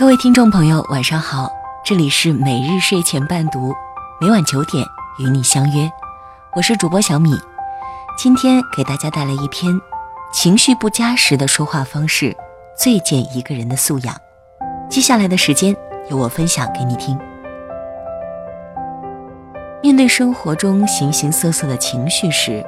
[0.00, 1.52] 各位听众朋友，晚上好，
[1.84, 3.74] 这里是每日睡前伴读，
[4.18, 4.82] 每晚九点
[5.18, 5.92] 与你相约，
[6.54, 7.38] 我是主播小米。
[8.16, 9.78] 今天给大家带来一篇：
[10.32, 12.34] 情绪不佳时的说话方式
[12.74, 14.16] 最见一个人的素养。
[14.88, 15.76] 接下来的时间
[16.08, 17.18] 由我分享给你听。
[19.82, 22.64] 面对生活中形形色色的情绪时，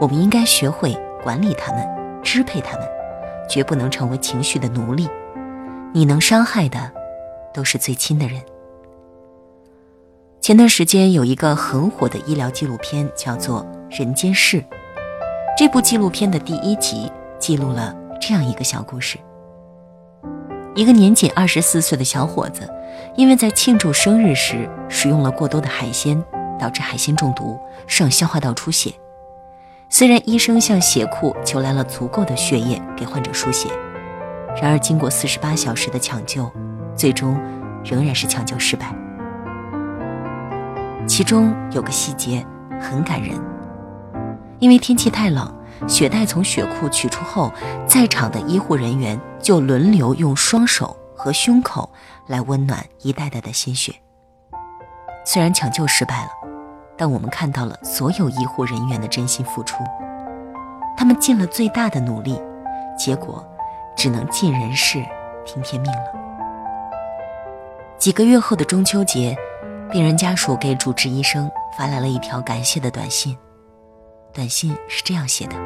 [0.00, 1.84] 我们应该学会管理他们，
[2.22, 2.86] 支配他们，
[3.48, 5.08] 绝不能成为情绪的奴隶。
[5.92, 6.92] 你能伤害的，
[7.52, 8.40] 都是最亲的人。
[10.40, 13.64] 前段时间有一个很火的医疗纪录片，叫做
[13.98, 14.58] 《人间世》。
[15.58, 19.18] 这部纪录片的第一集记录了这样一个小故事：
[20.76, 22.72] 一个年仅二十四岁的小伙子，
[23.16, 26.22] 因为在庆祝生日时食用了过多的海鲜，
[26.56, 28.94] 导致海鲜中毒，上消化道出血。
[29.88, 33.68] 虽然医生向血库求来了足够的血液给患者输血。
[34.56, 36.50] 然而，经过四十八小时的抢救，
[36.94, 37.40] 最终
[37.84, 38.94] 仍然是抢救失败。
[41.06, 42.44] 其中有个细节
[42.80, 43.40] 很感人，
[44.58, 45.52] 因为天气太冷，
[45.88, 47.52] 血袋从血库取出后，
[47.86, 51.90] 在场的医护人员就轮流用双手和胸口
[52.26, 53.94] 来温暖一袋袋的鲜血。
[55.24, 56.30] 虽然抢救失败了，
[56.96, 59.82] 但我们看到了所有医护人员的真心付出，
[60.96, 62.40] 他们尽了最大的努力，
[62.98, 63.46] 结果。
[63.96, 65.04] 只能尽人事，
[65.44, 66.20] 听天命了。
[67.98, 69.36] 几个月后的中秋节，
[69.90, 73.36] 病人家属给主治医生发来了一条感谢的短信。
[74.32, 75.56] 短信是这样写的：“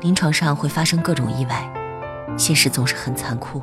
[0.00, 1.70] 临床上会发生各种意外，
[2.36, 3.62] 现实总是很残酷。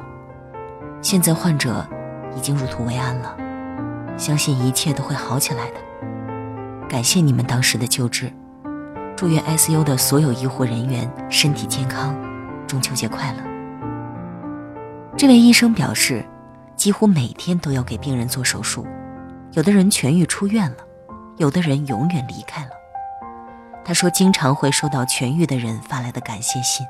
[1.01, 1.85] 现在患者
[2.35, 3.35] 已经入土为安了，
[4.17, 6.87] 相信一切都会好起来的。
[6.87, 8.31] 感谢你们当时的救治，
[9.15, 12.15] 祝愿 ICU 的所有医护人员身体健康。”
[12.67, 13.41] 中秋节快乐！
[15.17, 16.23] 这位医生表示，
[16.75, 18.85] 几乎每天都要给病人做手术，
[19.53, 20.77] 有的人痊愈出院了，
[21.37, 22.69] 有的人永远离开了。
[23.83, 26.85] 他说，经常会收到痊愈的人发来的感谢信，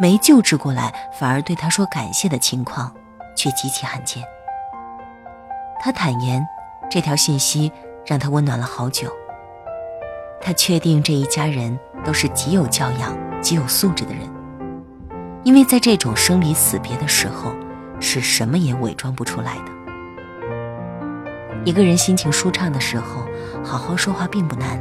[0.00, 2.94] 没救治过来反而对他说感谢的情况
[3.36, 4.22] 却极其罕见。
[5.80, 6.46] 他坦言，
[6.88, 7.72] 这条信息
[8.06, 9.12] 让他温暖了好久。
[10.40, 14.41] 他确定这一家人都是极有教养、极有素质的人。
[15.44, 17.52] 因为在这种生离死别的时候，
[18.00, 19.72] 是什么也伪装不出来的。
[21.64, 23.26] 一个人心情舒畅的时候，
[23.64, 24.80] 好好说话并不难，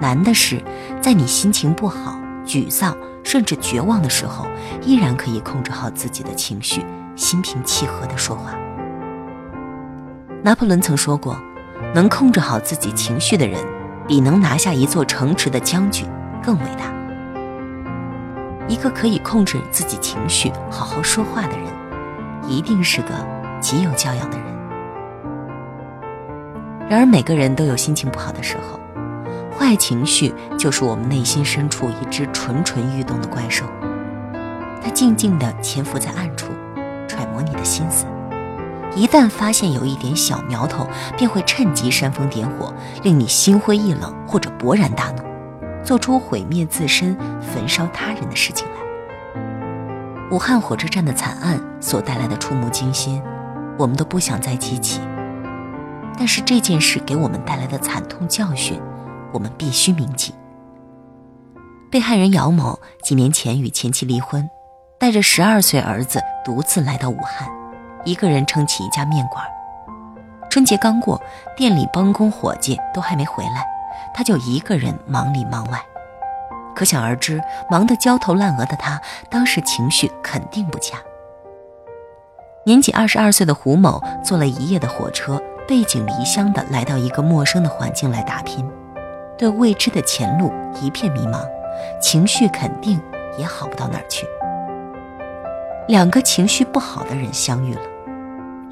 [0.00, 0.62] 难的是
[1.00, 4.46] 在你心情不好、沮丧甚至绝望的时候，
[4.82, 6.84] 依然可以控制好自己的情绪，
[7.16, 8.52] 心平气和地说话。
[10.42, 11.36] 拿破仑曾说过
[11.94, 13.60] ：“能控制好自己情绪的人，
[14.06, 16.06] 比能拿下一座城池的将军
[16.42, 16.92] 更伟大。”
[18.68, 21.66] 一个可以控制自己情绪、好好说话的人，
[22.46, 23.08] 一定是个
[23.60, 24.46] 极有教养的人。
[26.88, 28.78] 然而，每个人都有心情不好的时候，
[29.58, 33.64] 坏情绪就是我们内心深处一只蠢蠢欲动的怪兽，
[34.82, 36.48] 它静静地潜伏在暗处，
[37.06, 38.06] 揣摩你的心思。
[38.94, 45.27] 一旦发现有一点小苗头，便会趁机煽风点火，令你心灰意冷或者勃然大怒。
[45.84, 48.74] 做出毁灭自身、焚烧他人的事情来。
[50.30, 53.22] 武汉火车站的惨案所带来的触目惊心，
[53.78, 55.00] 我们都不想再提起。
[56.18, 58.80] 但是这件事给我们带来的惨痛教训，
[59.32, 60.34] 我们必须铭记。
[61.90, 64.50] 被害人姚某几年前与前妻离婚，
[64.98, 67.48] 带着十二岁儿子独自来到武汉，
[68.04, 69.42] 一个人撑起一家面馆。
[70.50, 71.18] 春节刚过，
[71.56, 73.64] 店里帮工伙计都还没回来。
[74.14, 75.80] 他就一个人忙里忙外，
[76.74, 79.00] 可想而知，忙得焦头烂额的他，
[79.30, 80.98] 当时情绪肯定不佳。
[82.64, 88.68] 年仅二十二岁的胡某坐了一夜的火车，背井离乡的来到一个陌生的环境来打拼，
[89.38, 91.40] 对未知的前路一片迷茫，
[92.00, 93.00] 情绪肯定
[93.38, 94.26] 也好不到哪儿去。
[95.86, 97.80] 两个情绪不好的人相遇了，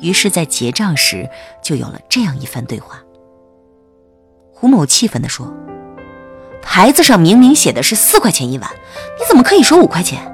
[0.01, 1.31] 于是，在结账时
[1.63, 2.99] 就有了这样一番对话。
[4.59, 5.53] 胡某气愤地说
[6.65, 8.71] ：“牌子上明明写的是四块钱一碗，
[9.19, 10.33] 你怎么可以说五块钱？”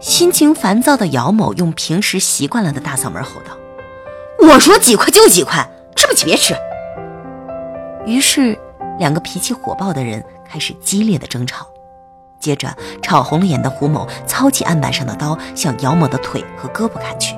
[0.00, 3.54] 心情烦躁的姚某用平时习惯了的大嗓门吼道
[4.48, 6.54] ：“我说几块就几块，吃不起别吃。”
[8.06, 8.58] 于是，
[8.98, 11.66] 两个脾气火爆的人开始激烈的争吵。
[12.40, 17.36] 接着，吵红了眼的胡某操起案板上的刀，向姚某的腿和胳膊砍去。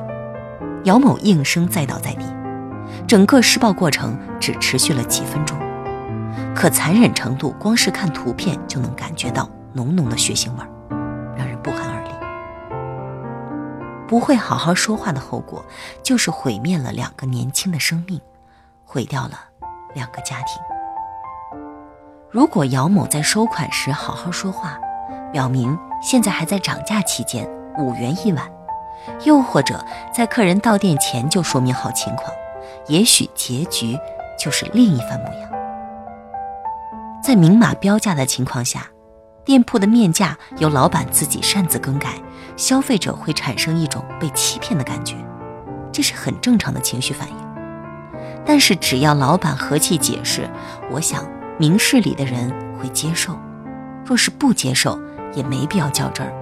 [0.84, 2.24] 姚某应声栽倒在地。
[3.06, 5.56] 整个施暴过程只持续了几分钟，
[6.56, 10.68] 可残忍程度，光是看图片就能感觉到浓浓的血腥味儿，
[11.36, 12.10] 让人不寒而栗。
[14.08, 15.64] 不会好好说话的后果，
[16.02, 18.20] 就是毁灭了两个年轻的生命，
[18.84, 19.38] 毁掉了
[19.94, 20.60] 两个家庭。
[22.28, 24.76] 如果姚某在收款时好好说话，
[25.32, 27.48] 表明现在还在涨价期间，
[27.78, 28.44] 五元一碗；
[29.24, 32.28] 又或者在客人到店前就说明好情况，
[32.88, 33.98] 也许结局
[34.38, 35.50] 就是另一番模样。
[37.22, 38.88] 在明码标价的情况下。
[39.44, 42.14] 店铺的面价由老板自己擅自更改，
[42.56, 45.14] 消费者会产生一种被欺骗的感觉，
[45.92, 47.36] 这是很正常的情绪反应。
[48.44, 50.50] 但是只要老板和气解释，
[50.90, 51.24] 我想
[51.60, 53.38] 明事理的人会接受。
[54.04, 54.98] 若是不接受，
[55.32, 56.32] 也没必要较真儿，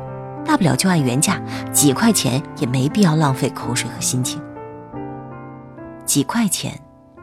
[0.42, 1.38] 大不了就按原价，
[1.74, 4.40] 几块钱也没必要浪费口水和心情。
[6.04, 6.78] 几块钱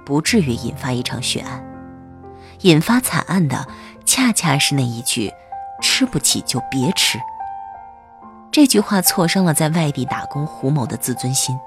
[0.06, 1.64] 不至于引发一场血案，
[2.62, 3.68] 引发惨案的
[4.06, 5.32] 恰恰是那一句。
[5.84, 7.18] 吃不起就别吃。
[8.52, 11.58] 这句话挫伤了在外地打工胡某的自尊心，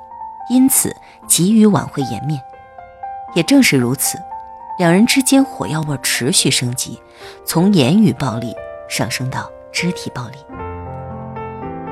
[0.49, 0.95] 因此
[1.27, 2.41] 急于挽回颜面。
[3.35, 4.17] 也正是如此，
[4.79, 6.97] 两人之间火药味持续升级，
[7.45, 8.55] 从言语暴力
[8.89, 10.39] 上升到肢体暴力。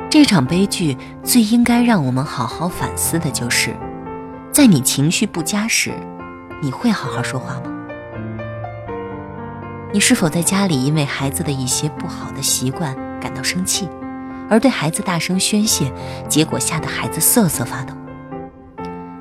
[0.08, 3.74] 这场悲剧最应该让我们好好反思的就是，
[4.52, 5.94] 在你情绪不佳时，
[6.60, 7.72] 你会好好说话吗？
[9.94, 13.88] 你是否在家里因为孩子的一些不好的习惯感到生气，
[14.50, 15.90] 而对孩子大声宣泄，
[16.28, 17.94] 结果吓得孩子瑟瑟发抖？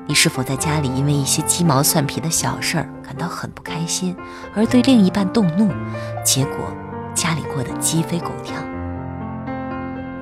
[0.06, 4.14] 你是否在家里因为一些鸡毛蒜皮的小事儿感到很不开心，
[4.54, 5.72] 而对另一半动怒，
[6.22, 6.56] 结果
[7.14, 8.54] 家里过得鸡飞狗跳？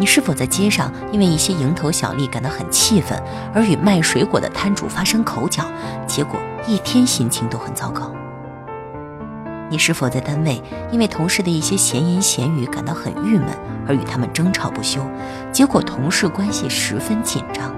[0.01, 3.23] 你是否在街上因为一些蝇头小利感到很气愤，
[3.55, 5.63] 而与卖水果的摊主发生口角，
[6.07, 8.11] 结果一天心情都很糟糕？
[9.69, 13.49] 你是否在单位因为同事的一些闲言闲语感到很郁闷，
[13.87, 15.03] 而与他们争吵不休，
[15.53, 17.71] 结果同事关系十分紧张？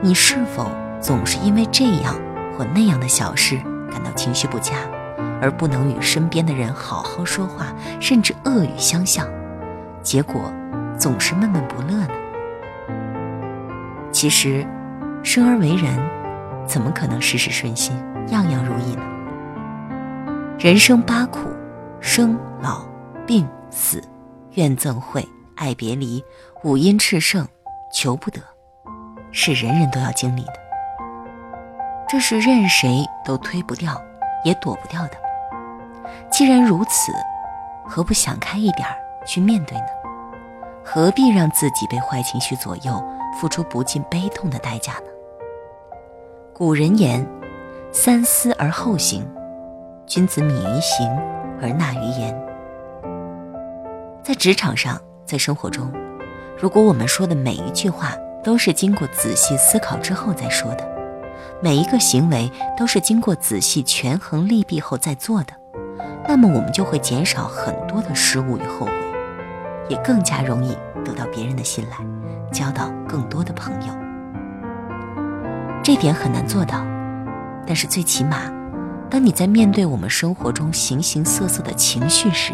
[0.00, 0.70] 你是否
[1.02, 2.18] 总是因为这样
[2.56, 3.60] 或那样的小事
[3.92, 4.76] 感到情绪不佳，
[5.42, 7.66] 而不能与身边的人好好说话，
[8.00, 9.28] 甚至恶语相向，
[10.02, 10.50] 结果
[10.98, 12.08] 总是闷闷不乐呢？
[14.10, 14.66] 其实，
[15.22, 15.96] 生而为人，
[16.66, 17.96] 怎么可能事事顺心，
[18.28, 19.02] 样样如意呢？
[20.58, 21.48] 人生八苦，
[22.00, 22.84] 生老
[23.24, 24.02] 病死，
[24.54, 25.24] 怨憎会，
[25.54, 26.24] 爱别离，
[26.64, 27.46] 五阴炽盛，
[27.94, 28.40] 求不得，
[29.30, 30.54] 是人人都要经历的。
[32.08, 34.02] 这是任谁都推不掉，
[34.42, 35.12] 也躲不掉的。
[36.28, 37.12] 既然如此，
[37.84, 38.88] 何不想开一点
[39.24, 39.86] 去面对呢？
[40.90, 43.04] 何必让自己被坏情绪左右，
[43.38, 45.10] 付出不尽悲痛的代价呢？
[46.54, 47.26] 古人言
[47.92, 49.22] ：“三思而后行。”
[50.08, 51.06] 君子敏于行
[51.60, 52.34] 而纳于言。
[54.22, 55.92] 在职场上，在生活中，
[56.58, 60.88] 如果我们说的每一句话都是经过仔细思考之后再说的，
[61.60, 65.52] 每一个行为都是经过仔细权衡利弊后再做的，
[66.26, 68.92] 那么我们就会减少很多的失误与后悔，
[69.88, 71.96] 也更加容易得到别人的信赖，
[72.52, 73.94] 交到更多的朋友。
[75.82, 76.84] 这点很难做到，
[77.66, 78.52] 但是最起码。
[79.10, 82.52] 当你在面对我们生活中形形色色的情绪时，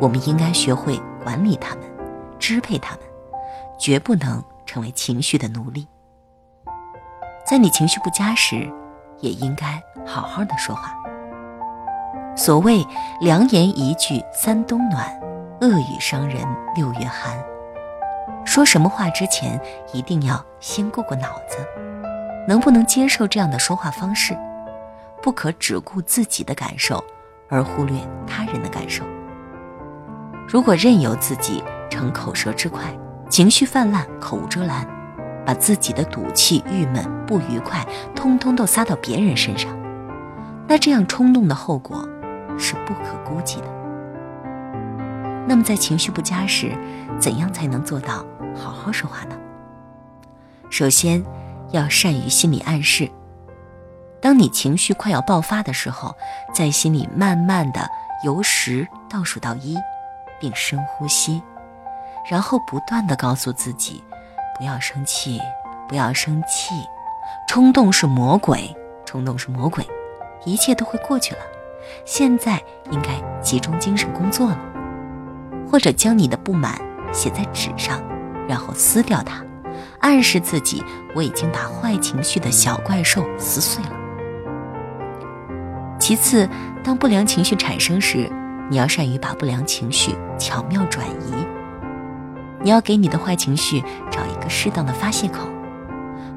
[0.00, 1.84] 我们应该学会管理他们，
[2.36, 3.04] 支配他们，
[3.78, 5.86] 绝不能成为情绪的奴隶。
[7.46, 8.68] 在你情绪不佳时，
[9.20, 10.92] 也应该好好的说话。
[12.36, 12.84] 所谓
[13.20, 15.08] 良言一句三冬暖，
[15.60, 16.36] 恶语伤人
[16.74, 17.36] 六月寒。
[18.44, 19.60] 说什么话之前，
[19.92, 21.58] 一定要先过过脑子，
[22.46, 24.36] 能不能接受这样的说话方式？
[25.20, 27.02] 不可只顾自己的感受，
[27.48, 29.04] 而忽略他人的感受。
[30.46, 32.84] 如果任由自己逞口舌之快，
[33.28, 34.86] 情绪泛滥，口无遮拦，
[35.44, 37.84] 把自己的赌气、郁闷、不愉快，
[38.14, 39.70] 通通都撒到别人身上，
[40.68, 42.08] 那这样冲动的后果
[42.56, 43.77] 是不可估计的。
[45.48, 46.76] 那么，在情绪不佳时，
[47.18, 48.22] 怎样才能做到
[48.54, 49.34] 好好说话呢？
[50.68, 51.24] 首先，
[51.70, 53.10] 要善于心理暗示。
[54.20, 56.14] 当你情绪快要爆发的时候，
[56.52, 57.88] 在心里慢慢的
[58.24, 59.74] 由十倒数到一，
[60.38, 61.42] 并深呼吸，
[62.30, 64.04] 然后不断的告诉自己，
[64.58, 65.40] 不要生气，
[65.88, 66.74] 不要生气，
[67.48, 68.76] 冲动是魔鬼，
[69.06, 69.82] 冲动是魔鬼，
[70.44, 71.40] 一切都会过去了，
[72.04, 74.58] 现在应该集中精神工作了，
[75.70, 76.80] 或者将你的不满
[77.12, 78.00] 写在纸上，
[78.48, 79.44] 然后撕掉它，
[80.00, 80.82] 暗示自己
[81.14, 83.90] 我已经把坏情绪的小怪兽撕碎了。
[85.98, 86.48] 其次，
[86.82, 88.30] 当不良情绪产生时，
[88.70, 91.46] 你要善于把不良情绪巧妙转移。
[92.62, 95.48] 你要给你的坏情绪找一个适当的发泄口，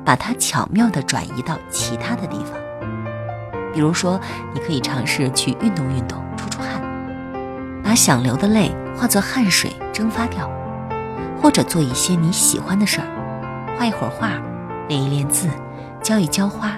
[0.04, 2.54] 把它巧妙地转移到其他的地方。
[3.74, 4.20] 比如说，
[4.54, 6.22] 你可以尝试去运动运动，
[7.92, 10.50] 把想流的泪化作汗水蒸发掉；
[11.42, 14.30] 或者做一些你喜欢的事儿，画一会儿画，
[14.88, 15.50] 练一练字，
[16.02, 16.78] 浇一浇花，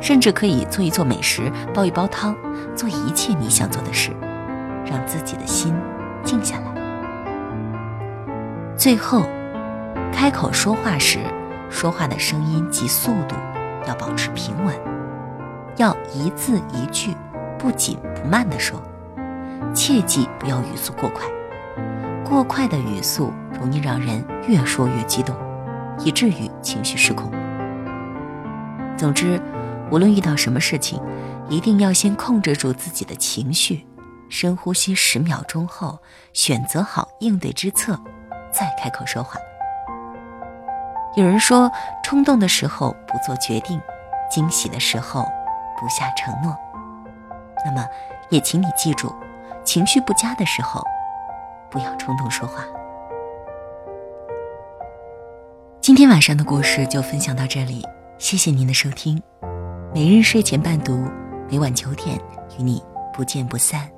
[0.00, 2.34] 甚至可以做一做美食，煲一煲汤，
[2.74, 4.10] 做一切你想做的事，
[4.84, 5.72] 让自己的心
[6.24, 6.74] 静下来。
[8.76, 9.22] 最后，
[10.12, 11.20] 开口说话时，
[11.70, 13.36] 说话的声音及速度
[13.86, 14.74] 要保持平稳。
[15.76, 17.14] 要一字一句，
[17.56, 18.82] 不紧不慢地说，
[19.74, 21.26] 切记不要语速过快。
[22.24, 25.36] 过快的语速容易让人越说越激动，
[26.00, 27.30] 以至于情绪失控。
[28.96, 29.40] 总之，
[29.90, 31.00] 无论遇到什么事情，
[31.48, 33.86] 一定要先控制住自己的情绪，
[34.28, 35.98] 深呼吸十秒钟后，
[36.32, 37.98] 选择好应对之策，
[38.52, 39.38] 再开口说话。
[41.16, 41.70] 有人说，
[42.02, 43.80] 冲动的时候不做决定，
[44.30, 45.26] 惊喜的时候。
[45.76, 46.56] 不下承诺，
[47.64, 47.84] 那么
[48.30, 49.12] 也请你记住，
[49.64, 50.82] 情绪不佳的时候，
[51.70, 52.64] 不要冲动说话。
[55.80, 57.82] 今天晚上的故事就分享到这里，
[58.18, 59.22] 谢谢您的收听。
[59.92, 61.06] 每日睡前伴读，
[61.50, 62.16] 每晚九点
[62.58, 63.93] 与你不见不散。